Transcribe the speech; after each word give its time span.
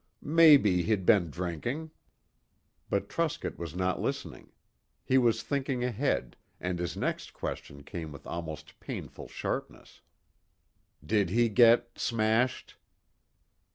"Maybe 0.23 0.81
he'd 0.81 1.05
been 1.05 1.29
drinking." 1.29 1.91
But 2.89 3.07
Truscott 3.07 3.59
was 3.59 3.75
not 3.75 4.01
listening. 4.01 4.51
He 5.03 5.19
was 5.19 5.43
thinking 5.43 5.83
ahead, 5.83 6.35
and 6.59 6.79
his 6.79 6.97
next 6.97 7.33
question 7.33 7.83
came 7.83 8.11
with 8.11 8.25
almost 8.25 8.79
painful 8.79 9.27
sharpness. 9.27 10.01
"Did 11.05 11.29
he 11.29 11.49
get 11.49 11.91
smashed?" 11.99 12.77